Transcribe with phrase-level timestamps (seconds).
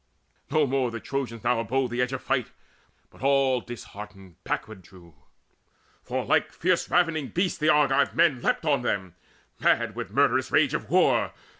[0.49, 2.47] No more the Trojans now abode the edge Of fight,
[3.11, 5.13] but all disheartened backward drew.
[6.01, 9.13] For like fierce ravening beasts the Argive men Leapt on them,
[9.59, 11.33] mad with murderous rage of war.